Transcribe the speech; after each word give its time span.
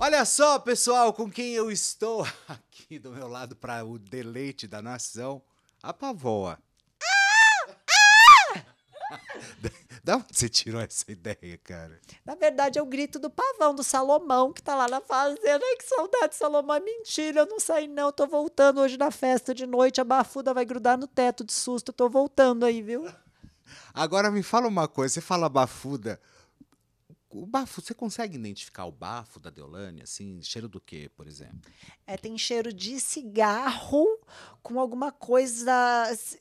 Olha 0.00 0.24
só, 0.24 0.60
pessoal, 0.60 1.12
com 1.12 1.28
quem 1.28 1.54
eu 1.54 1.72
estou 1.72 2.24
aqui 2.46 3.00
do 3.00 3.10
meu 3.10 3.26
lado 3.26 3.56
para 3.56 3.84
o 3.84 3.98
deleite 3.98 4.68
da 4.68 4.80
nação, 4.80 5.42
a 5.82 5.92
pavoa. 5.92 6.56
Da 10.04 10.16
onde 10.16 10.26
você 10.32 10.48
tirou 10.48 10.80
essa 10.80 11.04
ideia, 11.10 11.58
cara? 11.62 12.00
Na 12.24 12.34
verdade, 12.34 12.78
é 12.78 12.82
o 12.82 12.86
grito 12.86 13.18
do 13.18 13.28
pavão, 13.28 13.74
do 13.74 13.82
Salomão, 13.82 14.52
que 14.52 14.62
tá 14.62 14.74
lá 14.74 14.88
na 14.88 15.02
fazenda. 15.02 15.60
Ai, 15.62 15.76
que 15.76 15.84
saudade, 15.84 16.34
Salomão. 16.34 16.76
É 16.76 16.80
mentira, 16.80 17.40
eu 17.40 17.46
não 17.46 17.60
saí, 17.60 17.86
não. 17.86 18.10
Tô 18.10 18.26
voltando 18.26 18.80
hoje 18.80 18.96
na 18.96 19.10
festa 19.10 19.54
de 19.54 19.66
noite. 19.66 20.00
A 20.00 20.04
bafuda 20.04 20.54
vai 20.54 20.64
grudar 20.64 20.96
no 20.96 21.06
teto 21.06 21.44
de 21.44 21.52
susto. 21.52 21.92
Tô 21.92 22.08
voltando 22.08 22.64
aí, 22.64 22.80
viu? 22.80 23.06
Agora 23.92 24.30
me 24.30 24.42
fala 24.42 24.66
uma 24.66 24.88
coisa, 24.88 25.14
você 25.14 25.20
fala 25.20 25.46
bafuda. 25.46 26.18
O 27.30 27.44
bafo, 27.44 27.82
você 27.82 27.92
consegue 27.92 28.36
identificar 28.36 28.86
o 28.86 28.90
bafo 28.90 29.38
da 29.38 29.50
Deolane, 29.50 30.02
assim, 30.02 30.40
cheiro 30.42 30.66
do 30.66 30.80
quê, 30.80 31.10
por 31.14 31.26
exemplo? 31.26 31.70
É, 32.06 32.16
tem 32.16 32.38
cheiro 32.38 32.72
de 32.72 32.98
cigarro 32.98 34.06
com 34.62 34.80
alguma 34.80 35.12
coisa, 35.12 35.72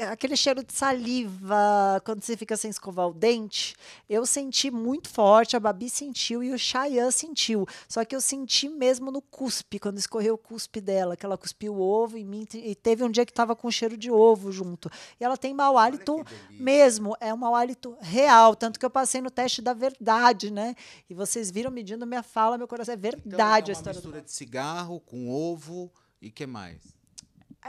aquele 0.10 0.36
cheiro 0.36 0.64
de 0.64 0.74
saliva, 0.74 2.02
quando 2.06 2.24
você 2.24 2.38
fica 2.38 2.56
sem 2.56 2.70
escovar 2.70 3.08
o 3.08 3.14
dente. 3.14 3.76
Eu 4.10 4.26
senti 4.26 4.72
muito 4.72 5.10
forte, 5.10 5.58
a 5.58 5.60
Babi 5.60 5.90
sentiu 5.90 6.42
e 6.42 6.52
o 6.52 6.58
Chayanne 6.58 7.12
sentiu. 7.12 7.66
Só 7.88 8.06
que 8.06 8.16
eu 8.16 8.22
senti 8.22 8.70
mesmo 8.70 9.12
no 9.12 9.22
cuspe, 9.22 9.80
quando 9.80 9.98
escorreu 9.98 10.36
o 10.36 10.38
cuspe 10.38 10.80
dela, 10.80 11.18
que 11.18 11.26
ela 11.26 11.38
cuspiu 11.38 11.76
o 11.76 11.82
ovo 11.82 12.18
em 12.18 12.26
mim, 12.26 12.48
e 12.54 12.74
teve 12.76 13.04
um 13.04 13.12
dia 13.12 13.26
que 13.26 13.34
tava 13.34 13.56
com 13.56 13.70
cheiro 13.70 13.98
de 13.98 14.10
ovo 14.10 14.54
junto. 14.54 14.90
E 15.20 15.24
ela 15.24 15.36
tem 15.36 15.54
mau 15.54 15.78
hálito 15.78 16.26
mesmo, 16.52 17.16
é 17.20 17.34
um 17.34 17.38
mau 17.38 17.56
hálito 17.56 17.98
real, 18.00 18.56
tanto 18.56 18.80
que 18.80 18.86
eu 18.86 18.90
passei 18.90 19.20
no 19.20 19.30
teste 19.30 19.62
da 19.62 19.74
verdade, 19.74 20.50
né? 20.50 20.76
E 21.10 21.14
vocês 21.14 21.52
viram 21.52 21.72
medindo 21.72 22.06
minha 22.06 22.24
fala, 22.24 22.58
meu 22.58 22.68
coração 22.68 22.94
é 22.94 22.98
Então, 22.98 23.12
verdade 23.12 23.72
é 23.72 23.74
a 23.74 23.76
uma 23.76 23.80
história 23.80 24.02
do 24.02 24.06
mistura 24.06 24.22
de 24.22 24.32
cigarro 24.32 25.00
com 25.00 25.30
ovo 25.30 25.92
e 26.22 26.32
que 26.32 26.46
mais? 26.46 26.97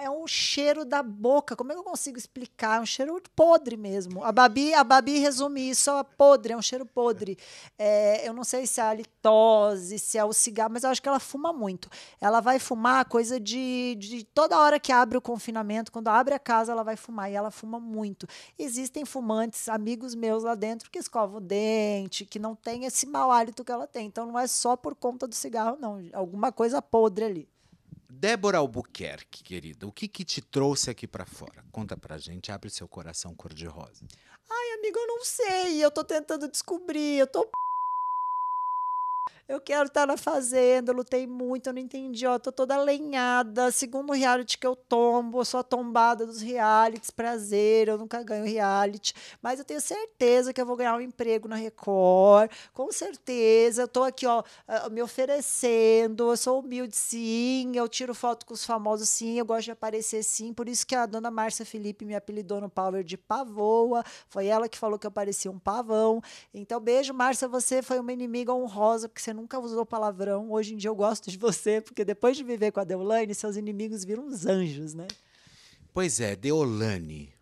É 0.01 0.09
um 0.09 0.27
cheiro 0.27 0.85
da 0.85 1.03
boca. 1.03 1.57
Como 1.57 1.73
é 1.73 1.75
que 1.75 1.81
eu 1.81 1.85
consigo 1.85 2.17
explicar? 2.17 2.79
É 2.79 2.81
um 2.81 2.87
cheiro 2.87 3.21
podre 3.35 3.77
mesmo. 3.77 4.23
A 4.23 4.31
Babi, 4.31 4.73
a 4.73 4.85
Babi 4.85 5.19
resume 5.19 5.71
isso, 5.71 5.91
é 5.91 6.03
podre, 6.03 6.53
é 6.53 6.57
um 6.57 6.63
cheiro 6.63 6.87
podre. 6.87 7.37
É, 7.79 8.27
eu 8.27 8.33
não 8.33 8.45
sei 8.45 8.67
se 8.67 8.81
é 8.81 8.85
a 8.85 8.95
litose, 8.95 9.99
se 9.99 10.17
é 10.17 10.25
o 10.25 10.33
cigarro, 10.33 10.73
mas 10.73 10.85
eu 10.85 10.91
acho 10.91 11.03
que 11.03 11.09
ela 11.09 11.19
fuma 11.19 11.53
muito. 11.53 11.91
Ela 12.21 12.41
vai 12.41 12.59
fumar 12.59 13.05
coisa 13.07 13.41
de, 13.41 13.97
de 13.99 14.25
toda 14.25 14.59
hora 14.59 14.79
que 14.79 14.93
abre 14.93 15.19
o 15.19 15.23
confinamento, 15.23 15.91
quando 15.91 16.09
abre 16.09 16.35
a 16.35 16.39
casa, 16.39 16.73
ela 16.73 16.83
vai 16.83 16.97
fumar 16.97 17.31
e 17.31 17.35
ela 17.35 17.51
fuma 17.51 17.81
muito. 17.81 18.27
Existem 18.59 19.05
fumantes, 19.05 19.69
amigos 19.69 20.15
meus 20.15 20.45
lá 20.45 20.55
dentro, 20.55 20.91
que 20.91 20.99
escovam 20.99 21.39
o 21.39 21.41
dente, 21.41 22.25
que 22.25 22.39
não 22.39 22.55
tem 22.55 22.85
esse 22.85 23.07
mau 23.07 23.33
hálito 23.33 23.65
que 23.65 23.73
ela 23.73 23.87
tem. 23.87 24.07
Então 24.07 24.27
não 24.27 24.39
é 24.39 24.47
só 24.47 24.77
por 24.77 24.95
conta 24.95 25.27
do 25.27 25.35
cigarro, 25.35 25.77
não. 25.81 25.99
Alguma 26.13 26.53
coisa 26.53 26.81
podre 26.81 27.25
ali. 27.25 27.58
Débora 28.11 28.59
Albuquerque, 28.59 29.45
querida, 29.45 29.87
o 29.87 29.93
que 29.93 30.09
que 30.09 30.25
te 30.25 30.41
trouxe 30.41 30.89
aqui 30.89 31.07
pra 31.07 31.27
fora? 31.27 31.63
Conta 31.71 31.95
pra 31.95 32.17
gente, 32.17 32.51
abre 32.51 32.71
seu 32.71 32.89
coração 32.89 33.35
cor-de-rosa. 33.35 34.07
Ai, 34.51 34.73
amiga, 34.79 34.99
eu 34.99 35.07
não 35.07 35.25
sei. 35.25 35.85
Eu 35.85 35.91
tô 35.91 36.03
tentando 36.03 36.49
descobrir. 36.49 37.19
Eu 37.19 37.27
tô. 37.27 37.47
Eu 39.49 39.63
quero 39.63 39.87
estar 39.87 40.07
na 40.07 40.19
fazenda, 40.19 40.93
eu 40.93 40.97
lutei 40.97 41.27
muito, 41.27 41.69
eu 41.69 41.73
não 41.73 41.81
entendi, 41.81 42.27
ó, 42.27 42.39
tô 42.39 42.53
toda 42.53 42.77
lenhada. 42.77 43.71
Segundo 43.71 44.13
reality 44.13 44.59
que 44.59 44.67
eu 44.67 44.77
tombo, 44.77 45.41
eu 45.41 45.45
sou 45.47 45.61
a 45.61 45.63
tombada 45.63 46.27
dos 46.27 46.43
realities, 46.43 47.11
prazer, 47.11 47.89
eu 47.89 47.97
nunca 47.97 48.23
ganho 48.23 48.45
reality. 48.45 49.15
Mas 49.41 49.59
eu 49.59 49.65
tenho 49.65 49.81
certeza 49.81 50.53
que 50.53 50.61
eu 50.61 50.67
vou 50.67 50.77
ganhar 50.77 50.95
um 50.95 51.01
emprego 51.01 51.49
na 51.49 51.57
Record, 51.57 52.51
com 52.75 52.93
certeza. 52.93 53.81
Eu 53.85 53.89
tô 53.89 54.03
aqui, 54.03 54.27
ó, 54.27 54.43
ah, 54.67 54.91
me 54.91 55.01
oferecendo, 55.01 56.31
eu 56.31 56.37
sou 56.37 56.61
humilde 56.61 56.95
sim, 56.95 57.73
eu 57.75 57.89
tiro 57.89 58.15
foto 58.15 58.45
com 58.45 58.53
os 58.53 58.67
famosos 58.67 59.09
sim, 59.09 59.39
eu 59.39 59.47
gosto 59.47 59.65
de 59.65 59.71
aparecer 59.71 60.23
sim. 60.25 60.53
Por 60.53 60.69
isso 60.69 60.87
que 60.87 60.95
a 60.95 61.07
dona 61.07 61.31
Márcia 61.31 61.65
Felipe 61.65 62.05
me 62.05 62.15
apelidou 62.15 62.61
no 62.61 62.69
Power 62.69 63.03
de 63.03 63.17
Pavoa. 63.17 64.05
Foi 64.29 64.47
ela 64.47 64.69
que 64.69 64.77
falou 64.77 64.99
que 64.99 65.07
eu 65.07 65.11
parecia 65.11 65.51
um 65.51 65.59
pavão. 65.59 66.21
Então, 66.53 66.79
beijo, 66.79 67.15
Márcia, 67.15 67.49
você 67.49 67.81
foi 67.81 67.99
uma 67.99 68.13
inimiga 68.13 68.53
honrosa, 68.53 69.09
porque 69.09 69.23
você 69.23 69.38
nunca 69.39 69.59
usou 69.59 69.87
palavrão. 69.87 70.51
Hoje 70.51 70.75
em 70.75 70.77
dia 70.77 70.91
eu 70.91 70.95
gosto 70.95 71.31
de 71.31 71.39
você, 71.39 71.81
porque 71.81 72.05
depois 72.05 72.37
de 72.37 72.43
viver 72.43 72.73
com 72.73 72.81
a 72.81 72.85
Deolane, 72.85 73.35
seus 73.35 73.57
inimigos 73.57 74.05
viram 74.05 74.27
uns 74.27 74.45
anjos, 74.45 74.95
né? 74.95 75.07
Pois 75.95 76.21
é, 76.21 76.35
Deolane, 76.35 77.33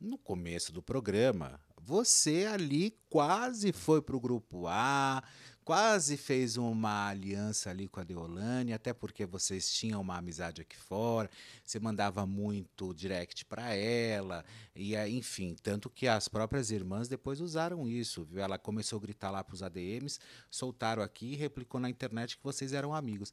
no 0.00 0.18
começo 0.18 0.72
do 0.72 0.82
programa, 0.82 1.58
você 1.80 2.46
ali 2.46 2.94
quase 3.08 3.72
foi 3.72 4.02
pro 4.02 4.20
grupo 4.20 4.66
A, 4.66 5.22
quase 5.66 6.16
fez 6.16 6.56
uma 6.56 7.08
aliança 7.08 7.70
ali 7.70 7.88
com 7.88 7.98
a 7.98 8.04
Deolane, 8.04 8.72
até 8.72 8.92
porque 8.92 9.26
vocês 9.26 9.68
tinham 9.68 10.00
uma 10.00 10.16
amizade 10.16 10.60
aqui 10.62 10.76
fora, 10.76 11.28
você 11.64 11.80
mandava 11.80 12.24
muito 12.24 12.94
direct 12.94 13.44
para 13.44 13.74
ela, 13.74 14.44
e 14.76 14.94
enfim, 15.08 15.56
tanto 15.60 15.90
que 15.90 16.06
as 16.06 16.28
próprias 16.28 16.70
irmãs 16.70 17.08
depois 17.08 17.40
usaram 17.40 17.88
isso, 17.88 18.22
viu? 18.22 18.40
Ela 18.40 18.56
começou 18.58 19.00
a 19.00 19.02
gritar 19.02 19.32
lá 19.32 19.42
pros 19.42 19.60
ADMs, 19.60 20.20
soltaram 20.48 21.02
aqui 21.02 21.32
e 21.32 21.36
replicou 21.36 21.80
na 21.80 21.90
internet 21.90 22.36
que 22.36 22.44
vocês 22.44 22.72
eram 22.72 22.94
amigos. 22.94 23.32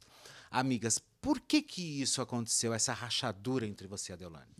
Amigas, 0.50 0.98
por 0.98 1.38
que 1.38 1.62
que 1.62 2.02
isso 2.02 2.20
aconteceu, 2.20 2.74
essa 2.74 2.92
rachadura 2.92 3.64
entre 3.64 3.86
você 3.86 4.10
e 4.10 4.14
a 4.14 4.16
Deolane? 4.16 4.50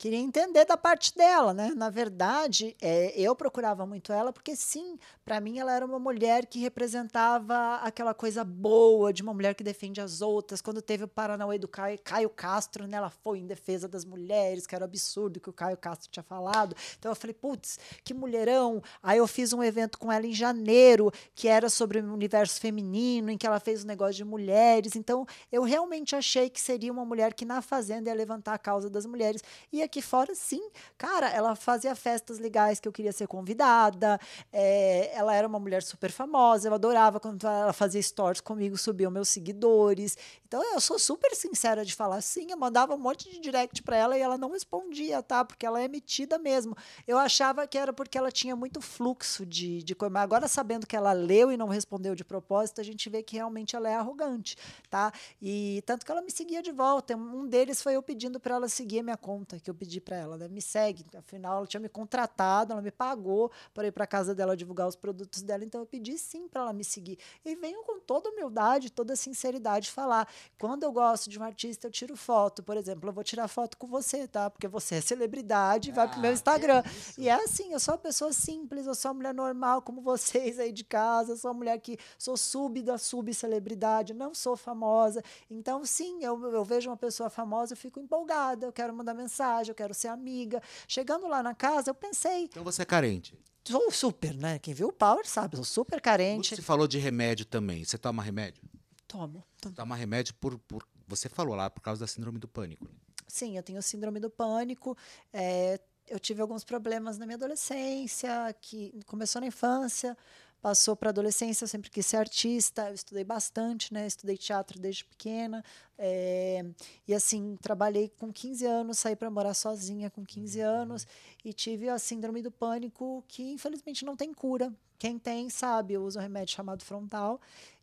Queria 0.00 0.18
entender 0.18 0.64
da 0.64 0.78
parte 0.78 1.14
dela, 1.14 1.52
né? 1.52 1.74
Na 1.76 1.90
verdade, 1.90 2.74
é, 2.80 3.12
eu 3.20 3.36
procurava 3.36 3.84
muito 3.84 4.14
ela 4.14 4.32
porque 4.32 4.56
sim, 4.56 4.98
para 5.22 5.38
mim 5.42 5.58
ela 5.58 5.74
era 5.74 5.84
uma 5.84 5.98
mulher 5.98 6.46
que 6.46 6.58
representava 6.58 7.74
aquela 7.82 8.14
coisa 8.14 8.42
boa 8.42 9.12
de 9.12 9.22
uma 9.22 9.34
mulher 9.34 9.54
que 9.54 9.62
defende 9.62 10.00
as 10.00 10.22
outras. 10.22 10.62
Quando 10.62 10.80
teve 10.80 11.04
o 11.04 11.08
Paranauê 11.08 11.58
do 11.58 11.68
Caio, 11.68 11.98
Caio 12.02 12.30
Castro, 12.30 12.86
né? 12.86 12.96
Ela 12.96 13.10
foi 13.10 13.40
em 13.40 13.46
defesa 13.46 13.86
das 13.86 14.06
mulheres, 14.06 14.66
que 14.66 14.74
era 14.74 14.86
absurdo 14.86 15.38
que 15.38 15.50
o 15.50 15.52
Caio 15.52 15.76
Castro 15.76 16.08
tinha 16.10 16.22
falado. 16.22 16.74
Então 16.98 17.12
eu 17.12 17.16
falei, 17.16 17.34
putz, 17.34 17.78
que 18.02 18.14
mulherão. 18.14 18.82
Aí 19.02 19.18
eu 19.18 19.26
fiz 19.26 19.52
um 19.52 19.62
evento 19.62 19.98
com 19.98 20.10
ela 20.10 20.26
em 20.26 20.32
janeiro, 20.32 21.12
que 21.34 21.46
era 21.46 21.68
sobre 21.68 22.00
o 22.00 22.10
universo 22.14 22.58
feminino, 22.58 23.30
em 23.30 23.36
que 23.36 23.46
ela 23.46 23.60
fez 23.60 23.84
um 23.84 23.86
negócio 23.86 24.14
de 24.14 24.24
mulheres. 24.24 24.96
Então 24.96 25.26
eu 25.52 25.62
realmente 25.62 26.16
achei 26.16 26.48
que 26.48 26.58
seria 26.58 26.90
uma 26.90 27.04
mulher 27.04 27.34
que 27.34 27.44
na 27.44 27.60
fazenda 27.60 28.08
ia 28.08 28.16
levantar 28.16 28.54
a 28.54 28.58
causa 28.58 28.88
das 28.88 29.04
mulheres. 29.04 29.42
E 29.70 29.89
aqui 29.90 30.00
fora, 30.00 30.34
sim, 30.34 30.70
cara, 30.96 31.28
ela 31.28 31.56
fazia 31.56 31.94
festas 31.96 32.38
legais 32.38 32.78
que 32.78 32.86
eu 32.86 32.92
queria 32.92 33.12
ser 33.12 33.26
convidada. 33.26 34.18
é, 34.52 35.10
ela 35.14 35.34
era 35.34 35.46
uma 35.46 35.58
mulher 35.58 35.82
super 35.82 36.10
famosa, 36.12 36.68
eu 36.68 36.74
adorava 36.74 37.18
quando 37.18 37.46
ela 37.46 37.72
fazia 37.72 38.00
stories 38.00 38.40
comigo, 38.40 38.76
subiam 38.78 39.10
meus 39.10 39.28
seguidores. 39.28 40.16
Então 40.46 40.62
eu 40.72 40.80
sou 40.80 40.98
super 40.98 41.34
sincera 41.34 41.84
de 41.84 41.94
falar, 41.94 42.20
sim, 42.20 42.50
eu 42.50 42.56
mandava 42.56 42.94
um 42.94 42.98
monte 42.98 43.30
de 43.30 43.40
direct 43.40 43.82
pra 43.82 43.96
ela 43.96 44.16
e 44.16 44.20
ela 44.20 44.38
não 44.38 44.50
respondia, 44.50 45.22
tá? 45.22 45.44
Porque 45.44 45.66
ela 45.66 45.80
é 45.80 45.88
metida 45.88 46.38
mesmo. 46.38 46.76
Eu 47.06 47.18
achava 47.18 47.66
que 47.66 47.76
era 47.78 47.92
porque 47.92 48.16
ela 48.16 48.30
tinha 48.30 48.54
muito 48.56 48.80
fluxo 48.80 49.44
de, 49.44 49.82
de 49.82 49.94
coisa, 49.94 50.12
mas 50.12 50.22
agora 50.22 50.48
sabendo 50.48 50.86
que 50.86 50.96
ela 50.96 51.12
leu 51.12 51.50
e 51.52 51.56
não 51.56 51.68
respondeu 51.68 52.14
de 52.14 52.24
propósito, 52.24 52.80
a 52.80 52.84
gente 52.84 53.08
vê 53.08 53.22
que 53.22 53.36
realmente 53.36 53.74
ela 53.74 53.88
é 53.88 53.94
arrogante, 53.94 54.56
tá? 54.88 55.12
E 55.40 55.82
tanto 55.86 56.04
que 56.04 56.12
ela 56.12 56.22
me 56.22 56.30
seguia 56.30 56.62
de 56.62 56.72
volta. 56.72 57.16
Um 57.16 57.46
deles 57.46 57.82
foi 57.82 57.96
eu 57.96 58.02
pedindo 58.02 58.38
para 58.38 58.54
ela 58.54 58.68
seguir 58.68 59.00
a 59.00 59.02
minha 59.02 59.16
conta, 59.16 59.58
que 59.58 59.70
eu 59.70 59.74
pedi 59.80 59.98
para 59.98 60.16
ela, 60.16 60.36
né? 60.36 60.46
Me 60.46 60.60
segue. 60.60 61.06
Afinal, 61.16 61.56
ela 61.56 61.66
tinha 61.66 61.80
me 61.80 61.88
contratado, 61.88 62.72
ela 62.74 62.82
me 62.82 62.90
pagou 62.90 63.50
para 63.72 63.86
ir 63.86 63.92
para 63.92 64.06
casa 64.06 64.34
dela 64.34 64.54
divulgar 64.54 64.86
os 64.86 64.94
produtos 64.94 65.40
dela, 65.40 65.64
então 65.64 65.80
eu 65.80 65.86
pedi 65.86 66.18
sim 66.18 66.46
para 66.46 66.60
ela 66.60 66.72
me 66.74 66.84
seguir. 66.84 67.18
E 67.44 67.56
venho 67.56 67.82
com 67.84 67.98
toda 67.98 68.28
humildade, 68.28 68.92
toda 68.92 69.16
sinceridade 69.16 69.90
falar. 69.90 70.28
Quando 70.58 70.82
eu 70.82 70.92
gosto 70.92 71.30
de 71.30 71.38
um 71.38 71.42
artista, 71.42 71.86
eu 71.86 71.90
tiro 71.90 72.14
foto. 72.14 72.62
Por 72.62 72.76
exemplo, 72.76 73.08
eu 73.08 73.12
vou 73.14 73.24
tirar 73.24 73.48
foto 73.48 73.78
com 73.78 73.86
você, 73.86 74.28
tá? 74.28 74.50
Porque 74.50 74.68
você 74.68 74.96
é 74.96 75.00
celebridade, 75.00 75.90
vai 75.92 76.06
pro 76.08 76.20
meu 76.20 76.30
Ah, 76.30 76.34
Instagram. 76.34 76.82
isso. 76.84 77.18
E 77.20 77.28
é 77.28 77.32
assim, 77.32 77.72
eu 77.72 77.80
sou 77.80 77.94
uma 77.94 77.98
pessoa 77.98 78.32
simples, 78.34 78.86
eu 78.86 78.94
sou 78.94 79.10
uma 79.10 79.14
mulher 79.14 79.34
normal 79.34 79.80
como 79.80 80.02
vocês 80.02 80.58
aí 80.58 80.72
de 80.72 80.84
casa, 80.84 81.32
eu 81.32 81.36
sou 81.38 81.50
uma 81.50 81.56
mulher 81.58 81.78
que 81.80 81.96
sou 82.18 82.36
sub 82.36 82.82
da 82.82 82.98
subcelebridade, 82.98 84.12
não 84.14 84.34
sou 84.34 84.56
famosa. 84.56 85.22
Então, 85.50 85.84
sim, 85.84 86.22
eu, 86.22 86.38
eu 86.52 86.64
vejo 86.64 86.90
uma 86.90 86.96
pessoa 86.96 87.30
famosa, 87.30 87.72
eu 87.72 87.76
fico 87.76 87.98
empolgada, 88.00 88.66
eu 88.66 88.72
quero 88.72 88.92
mandar 88.94 89.14
mensagem, 89.14 89.69
eu 89.70 89.74
quero 89.74 89.94
ser 89.94 90.08
amiga. 90.08 90.62
Chegando 90.86 91.26
lá 91.26 91.42
na 91.42 91.54
casa, 91.54 91.90
eu 91.90 91.94
pensei, 91.94 92.44
Então 92.44 92.64
você 92.64 92.82
é 92.82 92.84
carente. 92.84 93.38
Sou 93.64 93.90
super, 93.90 94.34
né? 94.34 94.58
Quem 94.58 94.74
viu 94.74 94.88
o 94.88 94.92
Power 94.92 95.26
sabe, 95.28 95.56
sou 95.56 95.64
super 95.64 96.00
carente. 96.00 96.56
Você 96.56 96.62
falou 96.62 96.88
de 96.88 96.98
remédio 96.98 97.44
também. 97.44 97.84
Você 97.84 97.98
toma 97.98 98.22
remédio? 98.22 98.62
Tomo. 99.06 99.44
tomo. 99.60 99.74
Toma 99.74 99.94
remédio 99.94 100.34
por, 100.34 100.58
por. 100.58 100.86
Você 101.06 101.28
falou 101.28 101.54
lá 101.54 101.68
por 101.68 101.80
causa 101.80 102.00
da 102.00 102.06
síndrome 102.06 102.38
do 102.38 102.48
pânico. 102.48 102.86
Sim, 103.28 103.56
eu 103.56 103.62
tenho 103.62 103.82
síndrome 103.82 104.18
do 104.18 104.30
pânico. 104.30 104.96
é, 105.32 105.78
eu 106.10 106.18
tive 106.18 106.42
alguns 106.42 106.64
problemas 106.64 107.16
na 107.16 107.24
minha 107.24 107.36
adolescência, 107.36 108.54
que 108.60 108.92
começou 109.06 109.40
na 109.40 109.46
infância, 109.46 110.18
passou 110.60 110.94
para 110.94 111.08
a 111.08 111.12
adolescência. 111.12 111.64
Eu 111.64 111.68
sempre 111.68 111.90
quis 111.90 112.06
ser 112.06 112.16
artista, 112.16 112.88
eu 112.88 112.94
estudei 112.94 113.24
bastante, 113.24 113.92
né? 113.92 114.06
Estudei 114.06 114.36
teatro 114.36 114.78
desde 114.78 115.04
pequena. 115.04 115.64
é, 115.98 116.64
e 117.06 117.14
assim, 117.14 117.56
trabalhei 117.60 118.08
com 118.18 118.32
15 118.32 118.64
anos, 118.64 118.98
saí 118.98 119.16
para 119.16 119.30
morar 119.30 119.54
sozinha 119.54 120.10
com 120.10 120.24
15 120.24 120.60
anos 120.60 121.06
e 121.44 121.52
tive 121.52 121.88
a 121.88 121.98
síndrome 121.98 122.42
do 122.42 122.50
pânico, 122.50 123.24
que 123.28 123.42
infelizmente 123.52 124.04
não 124.04 124.16
tem 124.16 124.32
cura. 124.32 124.72
Quem 124.98 125.18
tem 125.18 125.48
sabe, 125.48 125.94
eu 125.94 126.04
uso 126.04 126.18
um 126.18 126.22
remédio 126.22 126.54
chamado 126.54 126.84
frontal 126.84 127.40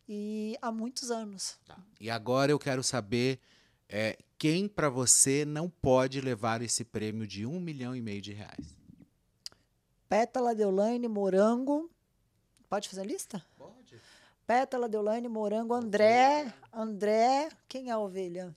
e 0.08 0.56
há 0.62 0.72
muitos 0.72 1.10
anos. 1.10 1.58
Tá. 1.66 1.76
E 2.00 2.08
agora 2.08 2.52
eu 2.52 2.58
quero 2.58 2.82
saber 2.82 3.40
é, 3.88 4.16
quem 4.38 4.68
para 4.68 4.88
você 4.88 5.44
não 5.44 5.68
pode 5.68 6.20
levar 6.20 6.62
esse 6.62 6.84
prêmio 6.84 7.26
de 7.26 7.44
um 7.44 7.58
milhão 7.58 7.94
e 7.94 8.00
meio 8.00 8.22
de 8.22 8.32
reais. 8.32 8.76
Pétala, 10.08 10.54
Deulaine, 10.54 11.08
Morango. 11.08 11.90
Pode 12.68 12.88
fazer 12.88 13.00
a 13.00 13.04
lista? 13.04 13.44
Pode. 13.56 14.00
Pétala, 14.46 14.88
Deulaine, 14.88 15.28
Morango, 15.28 15.74
André. 15.74 16.52
André. 16.72 17.48
Quem 17.68 17.88
é 17.88 17.92
a 17.92 17.98
ovelha? 17.98 18.54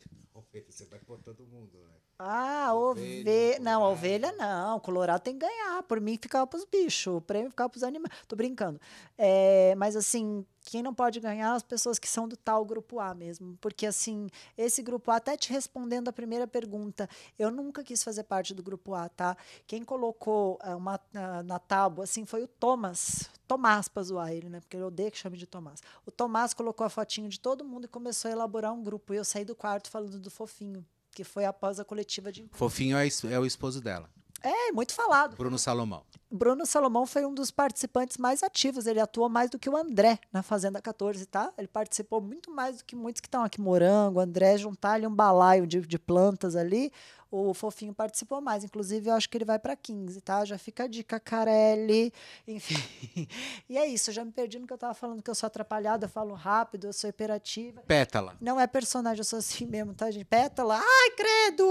Você 0.69 0.85
vai 0.85 0.99
pôr 0.99 1.19
todo 1.19 1.45
mundo, 1.45 1.77
né? 1.77 1.90
Ah, 2.23 2.71
Ovelha, 2.75 3.31
ovelha. 3.31 3.59
Não, 3.59 3.81
Colorado. 3.81 3.91
ovelha 3.91 4.31
não. 4.33 4.79
Colorado 4.79 5.21
tem 5.21 5.33
que 5.33 5.39
ganhar. 5.45 5.81
Por 5.83 5.99
mim, 5.99 6.17
ficava 6.21 6.45
pros 6.45 6.63
bichos. 6.65 7.15
O 7.15 7.21
prêmio 7.21 7.49
ficava 7.49 7.67
pros 7.69 7.83
animais. 7.83 8.13
Tô 8.27 8.35
brincando. 8.35 8.79
É, 9.17 9.73
mas, 9.75 9.95
assim, 9.95 10.45
quem 10.61 10.83
não 10.83 10.93
pode 10.93 11.19
ganhar 11.19 11.53
as 11.53 11.63
pessoas 11.63 11.97
que 11.97 12.07
são 12.07 12.27
do 12.27 12.37
tal 12.37 12.63
grupo 12.63 12.99
A 12.99 13.15
mesmo. 13.15 13.57
Porque, 13.59 13.87
assim, 13.87 14.29
esse 14.55 14.83
grupo 14.83 15.09
A, 15.09 15.15
até 15.15 15.35
te 15.35 15.51
respondendo 15.51 16.09
a 16.09 16.13
primeira 16.13 16.45
pergunta, 16.45 17.09
eu 17.39 17.49
nunca 17.49 17.83
quis 17.83 18.03
fazer 18.03 18.23
parte 18.23 18.53
do 18.53 18.61
grupo 18.61 18.93
A, 18.93 19.09
tá? 19.09 19.35
Quem 19.65 19.83
colocou 19.83 20.59
ah, 20.61 20.75
uma, 20.75 20.99
na, 21.11 21.41
na 21.41 21.57
tábua, 21.59 22.03
assim, 22.03 22.23
foi 22.23 22.43
o 22.43 22.47
Thomas. 22.47 23.31
Tomás, 23.47 23.87
pra 23.87 24.03
zoar 24.03 24.31
ele, 24.31 24.47
né? 24.47 24.59
Porque 24.59 24.77
eu 24.77 24.85
odeio 24.87 25.11
que 25.11 25.17
chame 25.17 25.37
de 25.37 25.47
Tomás. 25.47 25.81
O 26.05 26.11
Tomás 26.11 26.53
colocou 26.53 26.85
a 26.85 26.89
fotinho 26.89 27.27
de 27.29 27.39
todo 27.39 27.65
mundo 27.65 27.85
e 27.85 27.87
começou 27.87 28.29
a 28.29 28.31
elaborar 28.31 28.71
um 28.73 28.83
grupo. 28.83 29.13
E 29.13 29.17
eu 29.17 29.25
saí 29.25 29.43
do 29.43 29.55
quarto 29.55 29.89
falando 29.89 30.19
do 30.19 30.29
fofinho, 30.31 30.85
que 31.11 31.23
foi 31.23 31.45
após 31.45 31.79
a 31.79 31.85
coletiva 31.85 32.31
de. 32.31 32.47
Fofinho 32.51 32.97
é, 32.97 33.07
é 33.29 33.39
o 33.39 33.45
esposo 33.45 33.81
dela, 33.81 34.09
É, 34.43 34.71
muito 34.71 34.93
falado. 34.93 35.35
Bruno 35.35 35.57
Salomão. 35.57 36.03
Bruno 36.31 36.65
Salomão 36.65 37.05
foi 37.05 37.25
um 37.25 37.33
dos 37.33 37.51
participantes 37.51 38.17
mais 38.17 38.41
ativos. 38.41 38.87
Ele 38.87 38.99
atuou 38.99 39.27
mais 39.27 39.49
do 39.49 39.59
que 39.59 39.69
o 39.69 39.75
André 39.75 40.17
na 40.31 40.41
Fazenda 40.41 40.81
14, 40.81 41.25
tá? 41.25 41.51
Ele 41.57 41.67
participou 41.67 42.21
muito 42.21 42.49
mais 42.49 42.77
do 42.77 42.85
que 42.85 42.95
muitos 42.95 43.19
que 43.19 43.27
estão 43.27 43.43
aqui. 43.43 43.59
Morango, 43.59 44.19
André, 44.19 44.57
juntar 44.57 44.93
ali 44.93 45.05
um 45.05 45.13
balaio 45.13 45.67
de, 45.67 45.81
de 45.81 45.99
plantas 45.99 46.55
ali. 46.55 46.91
O 47.29 47.53
Fofinho 47.53 47.93
participou 47.93 48.41
mais. 48.41 48.63
Inclusive, 48.63 49.09
eu 49.09 49.13
acho 49.13 49.29
que 49.29 49.37
ele 49.37 49.45
vai 49.45 49.57
para 49.57 49.73
15, 49.73 50.19
tá? 50.19 50.43
Já 50.43 50.57
fica 50.57 50.83
a 50.83 50.87
dica, 50.87 51.19
Carelli. 51.19 52.13
Enfim. 52.47 52.75
E 53.69 53.77
é 53.77 53.85
isso. 53.87 54.09
Eu 54.09 54.13
já 54.13 54.25
me 54.25 54.31
perdi 54.31 54.59
no 54.59 54.67
que 54.67 54.73
eu 54.73 54.77
tava 54.77 54.93
falando, 54.93 55.21
que 55.21 55.29
eu 55.29 55.35
sou 55.35 55.47
atrapalhada, 55.47 56.05
eu 56.05 56.09
falo 56.09 56.33
rápido, 56.33 56.87
eu 56.87 56.93
sou 56.93 57.09
hiperativa. 57.09 57.81
Pétala. 57.87 58.35
Não 58.41 58.59
é 58.59 58.67
personagem, 58.67 59.19
eu 59.19 59.23
sou 59.23 59.39
assim 59.39 59.65
mesmo, 59.65 59.93
tá, 59.93 60.11
gente? 60.11 60.25
Pétala, 60.25 60.77
ai, 60.77 61.11
credo! 61.11 61.65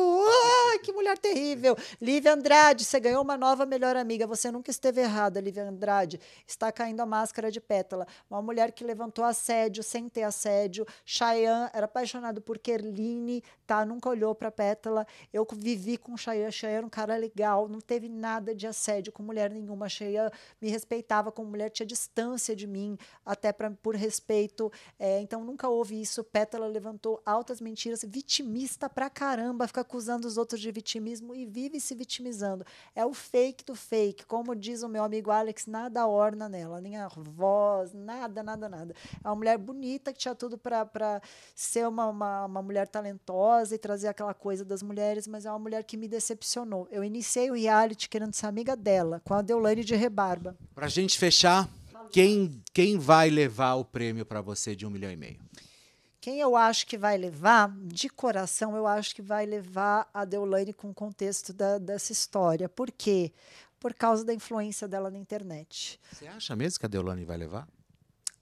Mulher 1.10 1.18
terrível! 1.18 1.76
Lívia 2.00 2.34
Andrade, 2.34 2.84
você 2.84 3.00
ganhou 3.00 3.22
uma 3.22 3.36
nova 3.36 3.66
melhor 3.66 3.96
amiga. 3.96 4.28
Você 4.28 4.50
nunca 4.50 4.70
esteve 4.70 5.00
errada, 5.00 5.40
Lívia 5.40 5.64
Andrade. 5.64 6.20
Está 6.46 6.70
caindo 6.70 7.00
a 7.00 7.06
máscara 7.06 7.50
de 7.50 7.60
pétala. 7.60 8.06
Uma 8.30 8.40
mulher 8.40 8.70
que 8.70 8.84
levantou 8.84 9.24
assédio 9.24 9.82
sem 9.82 10.08
ter 10.08 10.22
assédio. 10.22 10.86
Chayanne 11.04 11.68
era 11.72 11.86
apaixonado 11.86 12.40
por 12.40 12.58
Kerline, 12.58 13.42
tá? 13.66 13.84
Nunca 13.84 14.08
olhou 14.08 14.36
pra 14.36 14.52
pétala. 14.52 15.04
Eu 15.32 15.44
vivi 15.52 15.96
com 15.96 16.16
Chayanne. 16.16 16.52
Chayanne 16.52 16.78
era 16.78 16.86
um 16.86 16.90
cara 16.90 17.16
legal, 17.16 17.68
não 17.68 17.80
teve 17.80 18.08
nada 18.08 18.54
de 18.54 18.68
assédio 18.68 19.12
com 19.12 19.22
mulher 19.22 19.50
nenhuma. 19.50 19.88
Chayanne 19.88 20.30
me 20.60 20.70
respeitava 20.70 21.32
como 21.32 21.50
mulher, 21.50 21.70
tinha 21.70 21.86
distância 21.86 22.54
de 22.54 22.68
mim, 22.68 22.96
até 23.26 23.52
pra, 23.52 23.68
por 23.82 23.96
respeito. 23.96 24.70
É, 24.96 25.20
então 25.20 25.44
nunca 25.44 25.68
houve 25.68 26.00
isso. 26.00 26.22
Pétala 26.22 26.68
levantou 26.68 27.20
altas 27.26 27.60
mentiras, 27.60 28.04
vitimista 28.06 28.88
pra 28.88 29.10
caramba, 29.10 29.66
fica 29.66 29.80
acusando 29.80 30.28
os 30.28 30.36
outros 30.36 30.60
de 30.60 30.70
vitimismo 31.00 31.34
e 31.34 31.46
vive 31.46 31.80
se 31.80 31.94
vitimizando. 31.94 32.64
É 32.94 33.04
o 33.04 33.12
fake 33.14 33.64
do 33.64 33.74
fake. 33.74 34.26
Como 34.26 34.54
diz 34.54 34.82
o 34.82 34.88
meu 34.88 35.02
amigo 35.02 35.30
Alex, 35.30 35.66
nada 35.66 36.06
orna 36.06 36.48
nela, 36.48 36.80
nem 36.80 36.96
a 36.96 37.08
voz, 37.08 37.92
nada, 37.92 38.42
nada, 38.42 38.68
nada. 38.68 38.94
É 39.24 39.28
uma 39.28 39.34
mulher 39.34 39.58
bonita 39.58 40.12
que 40.12 40.18
tinha 40.18 40.34
tudo 40.34 40.58
para 40.58 41.22
ser 41.54 41.88
uma, 41.88 42.06
uma, 42.06 42.44
uma 42.44 42.62
mulher 42.62 42.86
talentosa 42.86 43.74
e 43.74 43.78
trazer 43.78 44.08
aquela 44.08 44.34
coisa 44.34 44.64
das 44.64 44.82
mulheres, 44.82 45.26
mas 45.26 45.46
é 45.46 45.50
uma 45.50 45.58
mulher 45.58 45.82
que 45.84 45.96
me 45.96 46.06
decepcionou. 46.06 46.86
Eu 46.90 47.02
iniciei 47.02 47.50
o 47.50 47.54
reality 47.54 48.08
querendo 48.08 48.34
ser 48.34 48.46
amiga 48.46 48.76
dela, 48.76 49.22
com 49.24 49.34
a 49.34 49.42
Deolane 49.42 49.82
de 49.82 49.96
Rebarba. 49.96 50.56
Pra 50.74 50.88
gente 50.88 51.18
fechar, 51.18 51.68
quem, 52.12 52.62
quem 52.72 52.98
vai 52.98 53.30
levar 53.30 53.74
o 53.74 53.84
prêmio 53.84 54.26
pra 54.26 54.40
você 54.40 54.76
de 54.76 54.86
um 54.86 54.90
milhão 54.90 55.10
e 55.10 55.16
meio? 55.16 55.38
Quem 56.20 56.38
eu 56.38 56.54
acho 56.54 56.86
que 56.86 56.98
vai 56.98 57.16
levar, 57.16 57.74
de 57.86 58.08
coração, 58.10 58.76
eu 58.76 58.86
acho 58.86 59.14
que 59.14 59.22
vai 59.22 59.46
levar 59.46 60.08
a 60.12 60.24
Deolane 60.26 60.72
com 60.74 60.90
o 60.90 60.94
contexto 60.94 61.52
da, 61.52 61.78
dessa 61.78 62.12
história. 62.12 62.68
Por 62.68 62.90
quê? 62.90 63.32
Por 63.78 63.94
causa 63.94 64.22
da 64.22 64.34
influência 64.34 64.86
dela 64.86 65.10
na 65.10 65.16
internet. 65.18 65.98
Você 66.12 66.26
acha 66.26 66.54
mesmo 66.54 66.78
que 66.78 66.84
a 66.84 66.88
Deolane 66.88 67.24
vai 67.24 67.38
levar? 67.38 67.66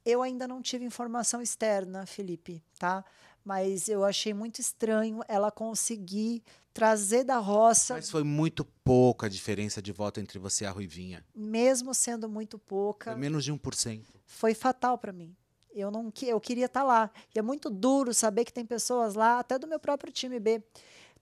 Eu 0.04 0.22
ainda 0.22 0.48
não 0.48 0.60
tive 0.60 0.84
informação 0.84 1.40
externa, 1.40 2.04
Felipe, 2.04 2.60
tá? 2.78 3.04
Mas 3.44 3.88
eu 3.88 4.04
achei 4.04 4.34
muito 4.34 4.60
estranho 4.60 5.20
ela 5.28 5.52
conseguir 5.52 6.42
trazer 6.75 7.22
da 7.25 7.38
roça, 7.38 7.94
Mas 7.94 8.10
foi 8.10 8.25
muito 8.25 8.64
pouca 8.64 9.26
a 9.26 9.28
diferença 9.28 9.80
de 9.80 9.92
voto 9.92 10.19
entre 10.19 10.38
você 10.38 10.64
e 10.64 10.66
a 10.66 10.70
Ruivinha. 10.70 11.25
mesmo 11.34 11.94
sendo 11.94 12.28
muito 12.28 12.58
pouca. 12.58 13.12
Foi 13.12 13.20
menos 13.20 13.44
de 13.44 13.52
1%. 13.52 14.04
foi 14.26 14.54
fatal 14.54 14.98
para 14.98 15.12
mim. 15.12 15.34
Eu 15.80 15.90
não 15.90 16.12
eu 16.22 16.40
queria 16.40 16.66
estar 16.66 16.82
lá. 16.82 17.10
E 17.34 17.38
é 17.38 17.42
muito 17.42 17.70
duro 17.70 18.12
saber 18.12 18.44
que 18.44 18.52
tem 18.52 18.64
pessoas 18.64 19.14
lá, 19.14 19.38
até 19.38 19.58
do 19.58 19.66
meu 19.66 19.78
próprio 19.78 20.12
time 20.12 20.38
B. 20.40 20.62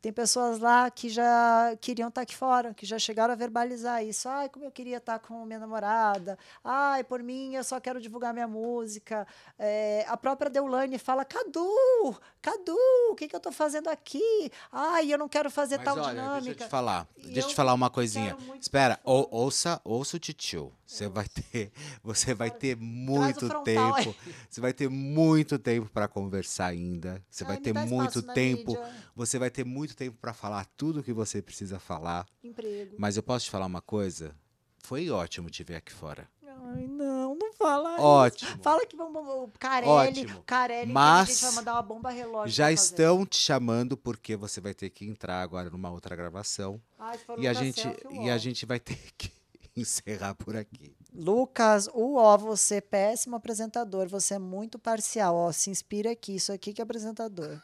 Tem 0.00 0.12
pessoas 0.12 0.58
lá 0.58 0.90
que 0.90 1.08
já 1.08 1.76
queriam 1.81 2.08
estar 2.08 2.20
aqui 2.22 2.34
fora, 2.37 2.72
que 2.75 2.87
já 2.87 2.98
chegaram 2.98 3.32
a 3.32 3.37
verbalizar 3.37 4.04
isso. 4.04 4.28
Ai, 4.28 4.48
como 4.48 4.64
eu 4.64 4.70
queria 4.70 4.98
estar 4.98 5.19
com 5.19 5.44
minha 5.44 5.58
namorada. 5.58 6.38
Ai, 6.62 7.02
por 7.02 7.22
mim, 7.22 7.54
eu 7.54 7.64
só 7.64 7.81
quero 7.81 8.00
divulgar 8.00 8.32
minha 8.32 8.47
música. 8.49 9.26
É, 9.59 10.04
a 10.09 10.16
própria 10.16 10.50
Deulane 10.50 10.99
fala: 10.99 11.25
Cadu, 11.25 12.16
Cadu, 12.40 12.76
o 13.11 13.14
que, 13.14 13.28
que 13.28 13.35
eu 13.35 13.38
estou 13.38 13.52
fazendo 13.52 13.88
aqui? 13.88 14.50
Ai, 14.70 15.12
eu 15.12 15.18
não 15.18 15.28
quero 15.28 15.50
fazer 15.50 15.76
Mas 15.78 15.85
tal 15.85 15.99
olha, 15.99 16.09
dinâmica. 16.11 16.40
deixa 16.44 16.50
eu 16.62 16.66
te 16.66 16.70
falar. 16.70 17.09
E 17.16 17.23
Deixa 17.28 17.40
eu 17.40 17.49
te 17.49 17.54
falar 17.54 17.75
uma 17.75 17.90
coisinha. 17.90 18.37
Espera, 18.61 18.99
ou- 19.04 19.28
ouça, 19.30 19.80
ouça 19.85 20.16
o 20.16 20.20
titio. 20.20 20.73
Você 20.87 21.09
vai 21.09 21.26
ter, 21.26 21.73
você 22.02 22.32
vai 22.32 22.50
ter 22.50 22.76
muito 22.76 23.49
tempo. 23.64 24.14
Você 24.49 24.61
vai 24.61 24.73
ter 24.73 24.88
muito 24.88 25.59
tempo 25.59 25.88
para 25.90 26.06
conversar 26.06 26.66
ainda. 26.66 27.23
Você 27.28 27.42
Ai, 27.44 27.49
vai 27.49 27.56
ter 27.59 27.73
muito 27.73 28.23
tempo. 28.23 28.78
Você 29.14 29.38
vai 29.38 29.50
ter 29.50 29.64
muito 29.64 29.86
tempo 29.95 30.16
para 30.21 30.33
falar 30.33 30.66
tudo 30.76 31.02
que 31.02 31.12
você 31.12 31.40
precisa 31.43 31.78
falar. 31.78 32.26
Emprego. 32.43 32.97
Mas 32.99 33.16
eu 33.16 33.23
posso 33.23 33.45
te 33.45 33.50
falar 33.50 33.66
uma 33.66 33.83
coisa? 33.83 34.35
Foi 34.78 35.11
ótimo 35.11 35.50
te 35.50 35.62
ver 35.62 35.76
aqui 35.76 35.93
fora. 35.93 36.28
Ai, 36.75 36.87
não, 36.87 37.35
não 37.35 37.52
fala 37.52 37.95
isso. 37.95 38.02
Ótimo. 38.02 38.62
Fala 38.62 38.87
que 38.87 38.97
vamos, 38.97 39.23
o 39.26 39.49
Carelli, 39.59 39.90
Ótimo. 40.23 40.43
Carelli, 40.45 40.93
Mas 40.93 41.26
que 41.26 41.33
a 41.33 41.35
gente 41.35 41.45
vai 41.45 41.52
mandar 41.55 41.73
uma 41.75 41.83
bomba 41.83 42.11
relógio. 42.11 42.55
Já 42.55 42.73
estão 42.73 43.25
te 43.25 43.37
chamando 43.37 43.97
porque 43.97 44.37
você 44.37 44.61
vai 44.61 44.75
ter 44.75 44.90
que 44.90 45.05
entrar 45.05 45.43
agora 45.43 45.71
numa 45.71 45.90
outra 45.90 46.16
gravação. 46.16 46.81
Ai, 46.99 47.19
E 47.38 47.47
a 47.47 47.52
gente 47.52 47.83
Selfie, 47.83 48.25
e 48.25 48.31
a 48.31 48.38
gente 48.38 48.66
vai 48.66 48.81
ter 48.81 48.99
que 49.16 49.31
encerrar 49.76 50.35
por 50.35 50.57
aqui. 50.57 50.97
Lucas, 51.12 51.88
uó, 51.95 52.37
você 52.37 52.76
é 52.76 52.81
péssimo 52.81 53.37
apresentador, 53.37 54.09
você 54.09 54.35
é 54.35 54.38
muito 54.38 54.78
parcial, 54.78 55.35
ó, 55.35 55.52
se 55.52 55.71
inspira 55.71 56.12
aqui, 56.12 56.37
isso 56.37 56.52
aqui 56.52 56.73
que 56.73 56.81
é 56.81 56.85
apresentador. 56.85 57.61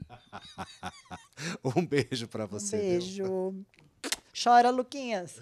Um 1.64 1.84
beijo 1.84 2.26
para 2.28 2.44
Um 2.44 2.48
você. 2.48 2.76
Bel. 2.76 3.00
beijo. 3.00 3.54
Chora, 4.32 4.70
Luquinhas. 4.70 5.40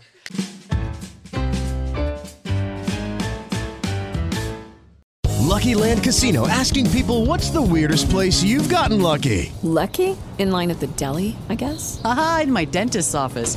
Lucky 5.41 5.75
Land 5.75 6.05
Casino 6.05 6.47
asking 6.47 6.91
people 6.91 7.27
what's 7.27 7.51
the 7.51 7.61
weirdest 7.61 8.09
place 8.09 8.43
you've 8.43 8.69
gotten 8.69 9.01
lucky? 9.03 9.53
Lucky? 9.63 10.17
In 10.39 10.51
line 10.53 10.71
at 10.71 10.81
the 10.81 10.87
deli, 10.97 11.37
I 11.49 11.55
guess? 11.55 12.01
Aha, 12.05 12.41
in 12.45 12.53
my 12.53 12.65
dentist's 12.65 13.15
office. 13.15 13.57